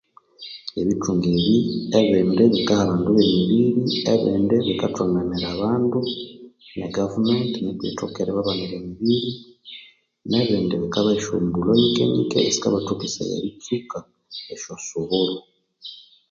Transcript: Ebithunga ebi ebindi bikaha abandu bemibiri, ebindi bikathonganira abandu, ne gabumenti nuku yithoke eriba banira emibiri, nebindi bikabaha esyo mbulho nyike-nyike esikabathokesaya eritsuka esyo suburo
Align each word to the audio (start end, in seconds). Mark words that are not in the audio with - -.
Ebithunga 0.79 1.27
ebi 1.35 1.57
ebindi 1.99 2.43
bikaha 2.55 2.81
abandu 2.85 3.09
bemibiri, 3.17 3.63
ebindi 4.13 4.55
bikathonganira 4.67 5.45
abandu, 5.55 5.99
ne 6.77 6.87
gabumenti 6.95 7.57
nuku 7.59 7.81
yithoke 7.87 8.17
eriba 8.21 8.47
banira 8.47 8.75
emibiri, 8.81 9.31
nebindi 10.29 10.73
bikabaha 10.83 11.15
esyo 11.19 11.33
mbulho 11.45 11.71
nyike-nyike 11.79 12.37
esikabathokesaya 12.49 13.33
eritsuka 13.39 13.97
esyo 14.53 14.73
suburo 14.87 15.35